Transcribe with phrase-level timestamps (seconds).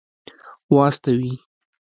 [0.75, 1.33] واستوي.